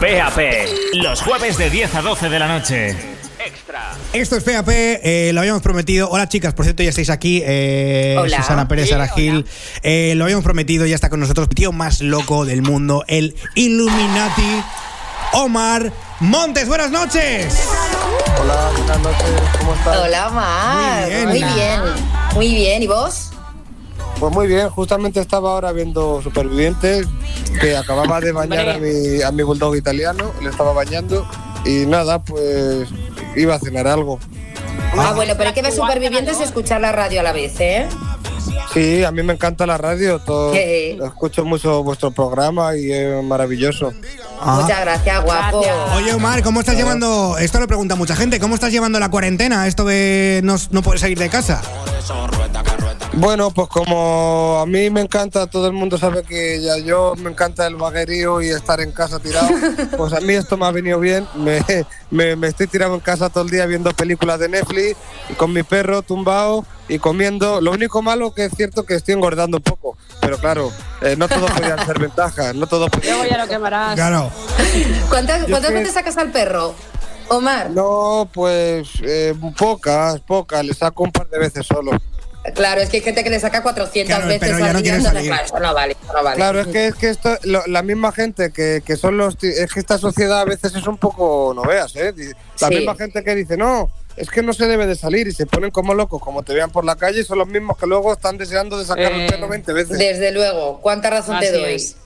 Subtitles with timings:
[0.00, 0.38] PAP,
[0.94, 2.96] los jueves de 10 a 12 de la noche.
[4.12, 6.08] Esto es PAP, eh, lo habíamos prometido.
[6.10, 7.42] Hola chicas, por cierto ya estáis aquí.
[7.44, 8.38] Eh, Hola.
[8.38, 9.14] Susana Pérez, Sí, Sara hola.
[9.14, 9.46] Gil.
[9.82, 13.36] Eh, lo habíamos prometido, ya está con nosotros el tío más loco del mundo, el
[13.54, 14.62] Illuminati,
[15.32, 16.66] Omar Montes.
[16.66, 17.68] Buenas noches.
[18.40, 19.26] Hola, buenas noches,
[19.58, 19.96] ¿cómo estás?
[19.98, 21.02] Hola, Omar.
[21.02, 21.28] Muy bien.
[21.28, 21.80] Muy bien.
[22.34, 22.82] Muy bien.
[22.82, 23.29] ¿Y vos?
[24.20, 27.06] Pues muy bien, justamente estaba ahora viendo Supervivientes,
[27.58, 31.26] que acababa de bañar a mi, a mi bulldog italiano, le estaba bañando
[31.64, 32.86] y nada, pues
[33.34, 34.18] iba a cenar algo.
[34.98, 37.88] Ah, bueno, pero hay que ver supervivientes y escuchar la radio a la vez, ¿eh?
[38.74, 43.92] Sí, a mí me encanta la radio, todo, escucho mucho vuestro programa y es maravilloso.
[44.38, 44.60] Ah.
[44.62, 45.62] Muchas gracias, guapo.
[45.96, 47.36] Oye Omar, ¿cómo estás llevando?
[47.38, 48.38] Esto lo pregunta mucha gente.
[48.38, 49.66] ¿Cómo estás llevando la cuarentena?
[49.66, 51.62] Esto de no, no puedes salir de casa.
[53.12, 57.30] Bueno, pues como a mí me encanta, todo el mundo sabe que ya yo me
[57.30, 59.48] encanta el vaguerío y estar en casa tirado,
[59.96, 61.26] pues a mí esto me ha venido bien.
[61.34, 61.60] Me,
[62.10, 64.96] me- me estoy tirado en casa todo el día viendo películas de Netflix
[65.28, 67.60] y con mi perro tumbado y comiendo.
[67.60, 70.70] Lo único malo que es cierto que estoy engordando un poco, pero claro,
[71.02, 73.96] eh, no todo podían ser ventajas, no todo podía- Luego ya lo quemarás.
[73.96, 74.30] Claro.
[75.08, 76.74] ¿Cuántas, cuántas que- veces sacas al perro,
[77.28, 77.70] Omar?
[77.70, 81.90] No, pues eh, pocas, pocas, le saco un par de veces solo.
[82.54, 84.98] Claro, es que hay gente que le saca 400 Claro, el veces al no día,
[84.98, 86.36] claro, eso no vale, eso no vale.
[86.36, 89.70] Claro, es que es que esto, lo- la misma gente que, que son los, es
[89.72, 92.14] que esta sociedad a veces es un poco, no veas, ¿eh?
[92.60, 92.76] La Sí.
[92.76, 95.70] misma gente que dice, no, es que no se debe de salir y se ponen
[95.70, 98.78] como locos, como te vean por la calle, son los mismos que luego están deseando
[98.78, 99.98] de sacar el Eh, pelo 20 veces.
[99.98, 101.74] Desde luego, cuánta razón te doy.
[101.74, 101.96] es.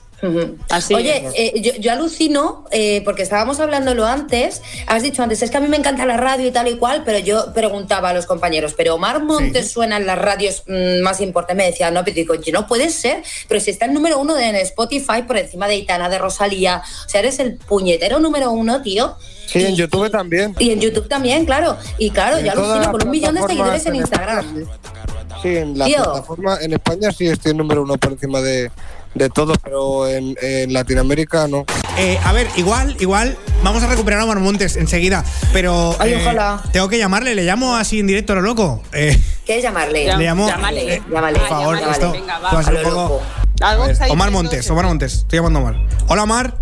[0.69, 1.33] Así Oye, es.
[1.35, 5.59] eh, yo, yo alucino, eh, porque estábamos hablándolo antes, has dicho antes, es que a
[5.59, 8.73] mí me encanta la radio y tal y cual, pero yo preguntaba a los compañeros,
[8.75, 9.73] ¿pero Omar Montes Sí.
[9.73, 11.57] suena en las radios mm, más importantes?
[11.65, 14.37] Me decía, no, pero digo, yo no puede ser, pero si está el número uno
[14.37, 18.81] en Spotify por encima de Itana, de Rosalía, o sea, eres el puñetero número uno,
[18.81, 19.15] tío.
[19.47, 20.55] Sí, en Y- YouTube también.
[20.59, 21.77] Y en YouTube también, claro.
[21.99, 24.39] Y claro, En yo alucino con un millón de seguidores en Instagram.
[24.39, 25.41] España, sí.
[25.41, 26.03] Sí, en la Tío.
[26.03, 28.71] plataforma, en España sí estoy el número uno por encima de,
[29.15, 31.65] de todo, pero en, en Latinoamérica no.
[31.97, 36.17] Eh, a ver, igual, igual, vamos a recuperar a Omar Montes enseguida, pero Ay, eh,
[36.21, 36.61] ojalá.
[36.73, 38.83] tengo que llamarle, le llamo así en directo a lo loco.
[38.91, 40.05] Eh, ¿Qué es llamarle?
[40.17, 40.47] Le llamo.
[40.47, 40.95] llámale.
[40.95, 41.39] eh, Llámale.
[41.39, 42.49] Por favor, llámale, esto venga, va.
[42.51, 43.21] a lo poco- loco.
[43.61, 45.75] A ver, Omar Montes, Omar Montes, estoy llamando a Omar.
[46.07, 46.57] Hola Omar,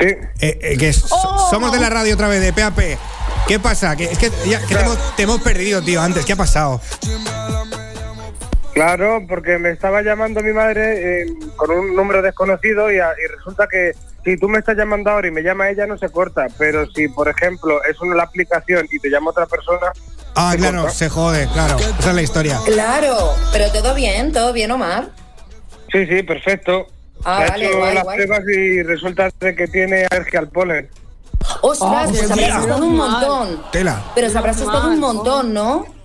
[0.00, 0.06] Sí,
[0.40, 1.46] Eh, eh, que es- Oh.
[1.48, 2.98] somos de la radio otra vez, de PAP.
[3.46, 3.94] ¿Qué pasa?
[3.94, 6.24] Que, es que, ya- que te, hemos, te hemos perdido, tío, antes.
[6.26, 6.80] ¿Qué ha pasado?
[8.80, 11.26] Claro, porque me estaba llamando mi madre eh,
[11.56, 13.92] con un número desconocido y, a- y resulta que
[14.22, 17.08] si tú me estás llamando ahora y me llama ella no se corta, pero si
[17.08, 19.86] por ejemplo es una la aplicación y te llama otra persona,
[20.34, 20.94] Ah, se claro, corta.
[20.94, 21.76] se jode, claro.
[21.78, 22.60] Esa es la historia.
[22.66, 23.16] Claro,
[23.50, 25.08] pero todo bien, todo bien, Omar.
[25.90, 26.86] Sí, sí, perfecto.
[27.24, 28.16] Ah, ha vale, hecho guay, las guay.
[28.18, 30.90] pruebas y resulta de que tiene alergia al polen.
[31.62, 33.62] Ostras, Ah, pues habrás asustado un montón.
[33.72, 34.02] Tela.
[34.14, 35.95] Pero se habrá asustado un montón, ¿no?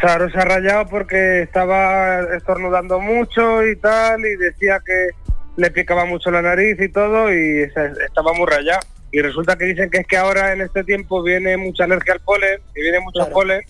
[0.00, 5.10] Claro, se ha rayado porque estaba estornudando mucho y tal, y decía que
[5.56, 8.80] le picaba mucho la nariz y todo, y se- estaba muy rayado.
[9.12, 12.20] Y resulta que dicen que es que ahora en este tiempo viene mucha alergia al
[12.20, 13.32] polen, y viene mucho Claro.
[13.32, 13.62] polen,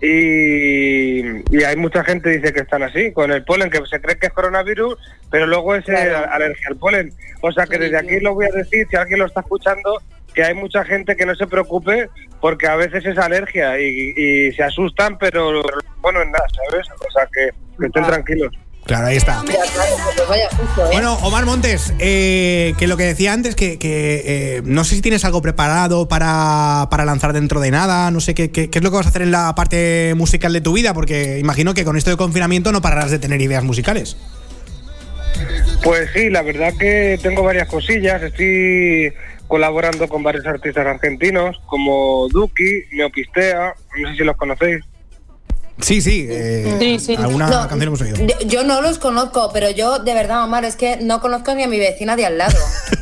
[0.00, 1.20] y,
[1.56, 4.16] y hay mucha gente que dice que están así, con el polen, que se cree
[4.18, 4.96] que es coronavirus,
[5.30, 6.30] pero luego es eh, Claro.
[6.32, 7.12] alergia al polen.
[7.40, 10.00] O sea que desde aquí lo voy a decir, si alguien lo está escuchando,
[10.32, 12.08] que hay mucha gente que no se preocupe
[12.40, 15.62] porque a veces es alergia y, y se asustan, pero
[16.00, 16.86] bueno, en nada, ¿sabes?
[16.90, 18.52] O sea que, que estén tranquilos.
[18.84, 19.44] Claro, ahí está.
[19.48, 20.48] ¿eh?
[20.90, 25.02] Bueno, Omar Montes, eh, que lo que decía antes, que, que, eh, no sé si
[25.02, 28.84] tienes algo preparado para, para lanzar dentro de nada, no sé qué, qué, qué es
[28.84, 31.84] lo que vas a hacer en la parte musical de tu vida, porque imagino que
[31.84, 34.16] con esto de confinamiento no pararás de tener ideas musicales.
[35.84, 38.22] Pues sí, la verdad que tengo varias cosillas.
[38.22, 39.12] Estoy
[39.52, 44.82] colaborando con varios artistas argentinos como Duki, Neopistea, no sé si los conocéis.
[45.82, 47.16] Sí, sí, eh, Sí, sí.
[47.16, 48.16] alguna No, canción hemos oído.
[48.46, 51.66] Yo no los conozco, pero yo, de verdad, Omar, es que no conozco ni a
[51.68, 52.56] mi vecina de al lado.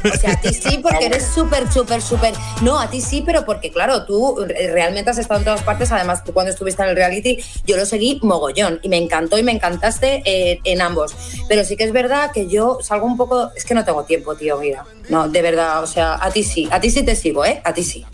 [0.04, 2.32] O sea, a ti sí, porque eres súper, súper, súper.
[2.62, 5.92] No, a ti sí, pero porque, claro, tú re- realmente has estado en todas partes.
[5.92, 9.42] Además, tú cuando estuviste en el reality, yo lo seguí mogollón y me encantó y
[9.42, 11.14] me encantaste eh, en ambos.
[11.50, 13.50] Pero sí que es verdad que yo salgo un poco.
[13.54, 14.84] Es que no tengo tiempo, tío, mira.
[15.10, 16.66] No, de verdad, o sea, a ti sí.
[16.72, 17.60] A ti sí te sigo, ¿eh?
[17.62, 18.06] A ti sí.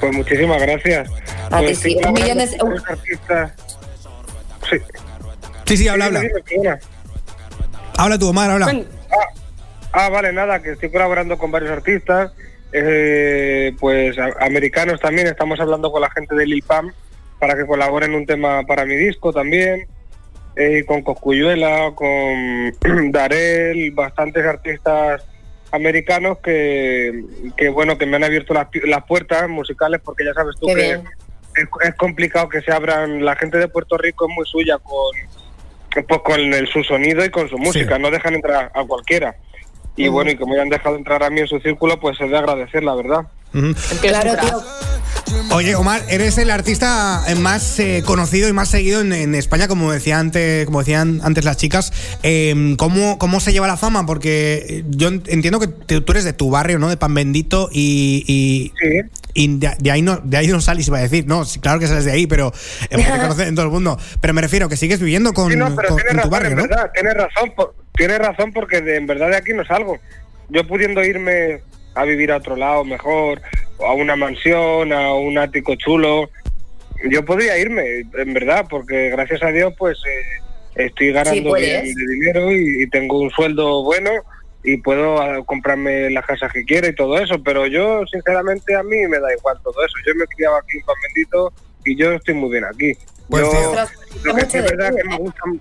[0.00, 1.08] Pues muchísimas gracias.
[1.50, 2.58] A ti Pues sí, un millón de-
[4.78, 4.84] Sí.
[5.66, 6.22] Sí, sí, habla, habla.
[7.96, 8.66] Habla tú, Omar, habla.
[8.66, 8.86] Ven,
[9.96, 12.32] Ah, vale, nada, que estoy colaborando con varios artistas,
[12.72, 16.90] eh, pues a- americanos también, estamos hablando con la gente de Lil Pam
[17.38, 19.86] para que colaboren un tema para mi disco también,
[20.56, 22.72] eh, con Coscuyuela, con
[23.12, 25.22] Darel, bastantes artistas
[25.70, 27.22] americanos que,
[27.56, 28.66] que bueno, que me han abierto las,
[29.06, 31.04] puertas musicales porque ya sabes tú Qué que bien.
[31.56, 36.04] Es, es complicado que se abran, la gente de Puerto Rico es muy suya con,
[36.06, 39.36] pues con el, su sonido y con su música, no dejan entrar a cualquiera.
[39.96, 42.28] Y bueno, y como ya han dejado entrar a mí en su círculo, pues es
[42.28, 43.20] de agradecer, la verdad.
[44.00, 44.60] Claro, tío.
[45.52, 49.92] Oye, Omar, eres el artista más eh, conocido y más seguido en, en España, como
[49.92, 51.92] decía antes, como decían antes las chicas.
[52.24, 54.04] Eh, ¿cómo, ¿Cómo se lleva la fama?
[54.04, 56.88] Porque eh, yo en- entiendo que te- tú eres de tu barrio, ¿no?
[56.88, 59.00] De Pan Bendito y, y, Sí.
[59.34, 61.26] Y de, de ahí no de ahí no sales, iba a decir.
[61.26, 63.98] No, sí, claro que sales de ahí, pero eh, porque te conocen todo el mundo.
[64.20, 66.30] Pero me refiero que sigues viviendo con, Sí, no, pero con- tienes en tu razón,
[66.30, 66.62] barrio, en ¿no?
[66.62, 69.98] verdad, tienes razón, por- tienes razón porque de- en verdad de aquí no salgo.
[70.48, 71.60] Yo pudiendo irme
[71.94, 73.40] a vivir a otro lado mejor,
[73.78, 76.30] o a una mansión, a un ático chulo,
[77.10, 77.82] yo podría irme,
[78.16, 79.98] en verdad, porque gracias a Dios pues
[80.76, 84.10] eh, estoy ganando bien de dinero y, y tengo un sueldo bueno
[84.64, 88.82] y puedo ah, comprarme las casas que quiera y todo eso, pero yo sinceramente a
[88.82, 89.94] mí me da igual todo eso.
[90.06, 91.52] Yo me he criado aquí en Pan Bendito
[91.84, 92.92] y yo estoy muy bien aquí.
[93.28, 93.74] Pues, Yo-
[94.24, 95.60] lo que sí es verdad que me gustan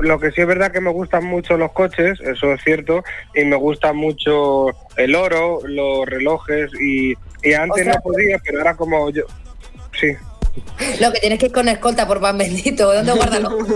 [0.00, 3.02] lo que sí es verdad que me gustan mucho los coches, eso es cierto,
[3.34, 4.66] y me gusta mucho
[4.96, 9.24] el oro, los relojes y, y antes O sea, no podía, pero ahora como yo
[9.98, 10.12] sí.
[11.00, 12.92] Lo que tienes que ir con escolta por pan bendito.
[12.92, 13.58] ¿Dónde guárdalo?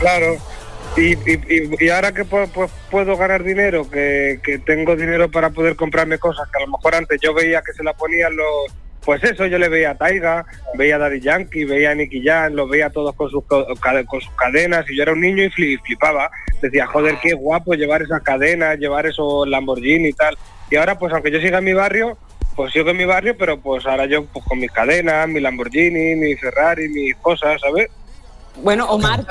[0.00, 0.36] Claro.
[0.96, 5.50] Y, y, y- ahora que puedo, pues, puedo ganar dinero, que, que tengo dinero para
[5.50, 8.46] poder comprarme cosas que a lo mejor antes yo veía que se la ponían los...
[9.04, 10.44] Pues eso, yo le veía a Taiga,
[10.74, 14.30] veía a Daddy Yankee, veía a Nicky Jam, los veía todos con sus, con sus
[14.34, 16.30] cadenas y yo era un niño y fli- flipaba.
[16.60, 20.36] Decía, joder, qué guapo llevar esas cadenas, llevar esos Lamborghini y tal.
[20.70, 22.18] Y ahora, pues aunque yo siga en mi barrio,
[22.54, 26.14] pues sigo en mi barrio, pero pues ahora yo pues, con mis cadenas, mi Lamborghini,
[26.16, 27.88] mi Ferrari, mis cosas, ¿sabes?
[28.62, 29.26] Bueno, Omar,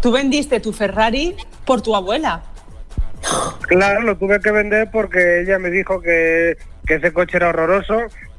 [0.00, 2.42] tú, vendiste tu Ferrari por tu abuela.
[3.62, 6.56] Claro, lo tuve que vender porque ella me dijo que,
[6.86, 7.98] que ese coche era horroroso,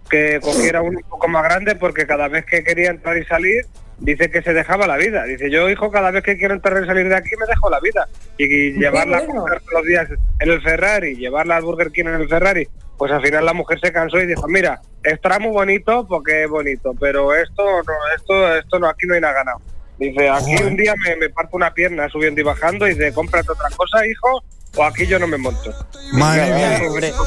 [0.09, 3.65] que cogiera uno un poco más grande porque cada vez que quería entrar y salir,
[3.99, 5.23] dice que se dejaba la vida.
[5.23, 7.79] Dice, yo hijo, cada vez que quiero entrar y salir de aquí me dejo la
[7.79, 8.07] vida.
[8.37, 9.33] Y, y llevarla bueno.
[9.33, 10.09] a comprar todos los días
[10.39, 13.79] en el Ferrari, llevarla al Burger King en el Ferrari, pues al final la mujer
[13.79, 18.57] se cansó y dijo, mira, estará muy bonito porque es bonito, pero esto no, esto,
[18.57, 19.61] esto no, aquí no hay nada ganado.
[19.97, 23.51] Dice, aquí un día me, me parto una pierna subiendo y bajando y dice, cómprate
[23.51, 24.43] otra cosa, hijo,
[24.75, 25.73] o aquí yo no me monto.
[26.13, 26.81] Madre mía.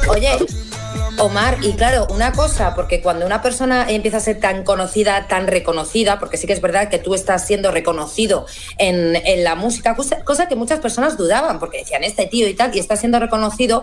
[0.09, 0.37] Oye,
[1.19, 5.47] Omar, y claro, una cosa, porque cuando una persona empieza a ser tan conocida, tan
[5.47, 8.45] reconocida, porque sí que es verdad que tú estás siendo reconocido
[8.77, 12.73] en, en la música, cosa, que muchas personas dudaban, porque decían este tío y tal,
[12.73, 13.81] y está siendo reconocido,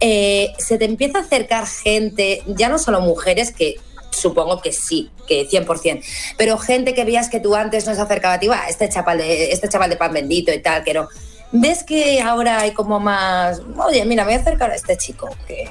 [0.00, 3.76] eh, se te empieza a acercar gente, ya no solo mujeres, que
[4.10, 6.02] supongo que sí, que 100%,
[6.38, 9.18] pero gente que veías que tú antes no se acercaba a ti, "Buah, este chaval
[9.18, 11.08] de, este chaval de pan bendito y tal, que no.
[11.52, 15.28] ¿Ves que ahora hay como más, oye, mira, me voy a acercar a este chico?
[15.46, 15.68] Que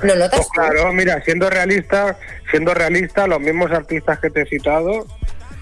[0.00, 0.40] ¿Lo notas?
[0.40, 2.18] Pues claro, mira, siendo realista,
[2.50, 5.06] siendo realista, los mismos artistas que te he citado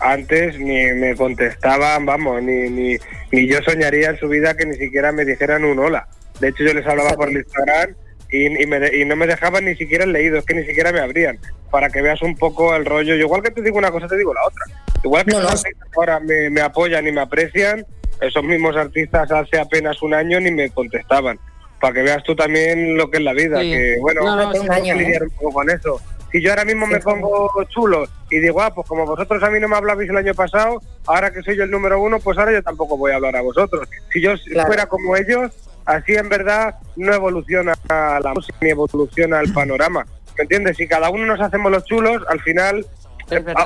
[0.01, 2.97] antes ni me contestaban, vamos, ni, ni,
[3.33, 6.09] ni yo soñaría en su vida que ni siquiera me dijeran un hola.
[6.41, 7.95] De hecho, yo les hablaba por el Instagram
[8.31, 10.91] y, y, me y no me dejaban ni siquiera el leído, es que ni siquiera
[10.91, 11.39] me abrían,
[11.71, 13.15] para que veas un poco el rollo.
[13.15, 14.65] Yo igual que te digo una cosa, te digo la otra.
[15.05, 15.49] Igual que No, no.
[15.97, 17.85] ahora me, me apoyan y me aprecian,
[18.21, 21.39] esos mismos artistas hace apenas un año ni me contestaban.
[21.81, 23.71] Para que veas tú también lo que es la vida, Sí.
[23.71, 24.95] que bueno, No, no, año, que ¿eh?
[24.95, 26.01] lidiar un poco con eso.
[26.31, 27.05] Si yo ahora mismo Sí, me sí.
[27.05, 30.35] pongo chulo y digo, ah, pues como vosotros a mí no me hablabais el año
[30.35, 33.35] pasado, ahora que soy yo el número uno, pues ahora yo tampoco voy a hablar
[33.37, 33.89] a vosotros.
[34.13, 34.67] Si yo Claro.
[34.69, 35.51] fuera como ellos,
[35.87, 40.07] así en verdad no evoluciona la música ni evoluciona el panorama.
[40.37, 40.77] ¿Me entiendes?
[40.77, 42.87] Si cada uno nos hacemos los chulos, al final,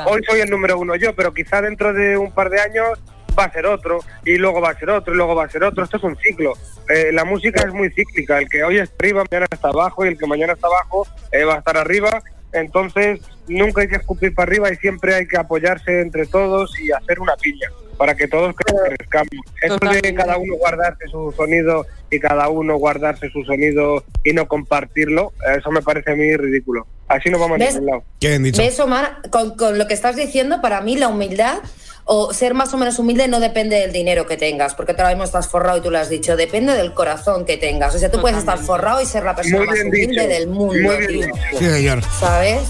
[0.06, 2.98] hoy soy el número uno yo, pero quizá dentro de un par de años
[3.38, 5.64] va a ser otro, y luego va a ser otro, y luego va a ser
[5.64, 5.84] otro.
[5.84, 6.54] Esto es un ciclo.
[6.88, 8.38] Eh, la música es muy cíclica.
[8.38, 11.44] El que hoy está arriba, mañana está abajo, y el que mañana está abajo eh,
[11.44, 12.22] va a estar arriba.
[12.52, 16.92] Entonces, nunca hay que escupir para arriba y siempre hay que apoyarse entre todos y
[16.92, 19.28] hacer una piña para que todos crezcamos.
[19.60, 24.46] Esto de cada uno guardarse su sonido y cada uno guardarse su sonido y no
[24.46, 26.86] compartirlo, eso me parece a mí ridículo.
[27.08, 27.74] Así no vamos a ¿Ves?
[27.74, 28.04] ningún lado.
[28.20, 28.62] Qué bien dicho.
[28.62, 29.18] ¿Ves, Omar?
[29.30, 31.58] Con, con lo que estás diciendo, para mí la humildad
[32.06, 35.24] o ser más o menos humilde no depende del dinero que tengas, porque ahora mismo
[35.24, 37.94] estás forrado y tú lo has dicho, depende del corazón que tengas.
[37.94, 40.28] O sea, tú puedes estar forrado y ser la persona Muy más humilde dicho.
[40.28, 41.58] del mundo, Muy bien tío.
[41.58, 42.02] Sí, señor.
[42.20, 42.60] ¿Sabes?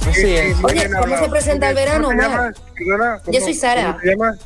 [0.63, 1.25] Oye, ¿cómo hablado.
[1.25, 3.87] se presenta el ¿Cómo verano, Yo ¿cómo- soy Sara.
[3.87, 4.37] ¿Cómo te llamas?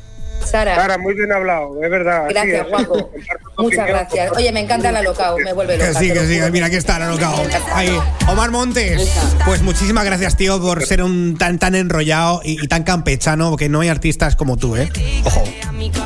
[0.45, 0.75] Sara.
[0.75, 2.25] Sara, muy bien hablado, es verdad.
[2.29, 2.69] Gracias, es.
[2.69, 3.11] guapo.
[3.57, 4.31] Muchas gracias.
[4.31, 5.99] Oye, me encanta la locao, me vuelve Que loca.
[5.99, 7.43] sí, que sí, mira que está alocado.
[7.73, 7.97] Ahí.
[8.27, 9.11] Omar Montes,
[9.45, 13.69] pues muchísimas gracias, tío, por ser un tan tan enrollado y, y tan campechano, porque
[13.69, 14.89] no hay artistas como tú, ¿eh?
[15.25, 15.43] Ojo.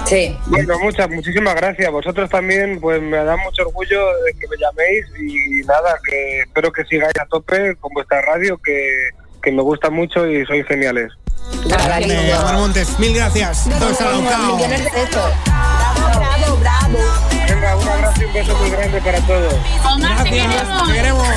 [0.06, 0.36] Sí.
[0.48, 1.92] Bueno, muchas, muchísimas gracias.
[1.92, 6.72] Vosotros también, pues me da mucho orgullo de que me llaméis y nada, que espero
[6.72, 9.10] que sigáis a tope con vuestra radio, que,
[9.42, 11.12] que me gusta mucho y sois geniales.
[11.52, 13.68] Eh, Omar Montes, mil gracias.
[13.68, 14.56] Está alocado.
[14.56, 15.32] Millones de besos.
[15.46, 17.00] Bravo, bravo.
[17.48, 19.54] Venga, un abrazo y un beso muy grande para todos.
[20.00, 21.28] Gracias, te queremos.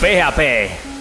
[0.00, 0.93] PAP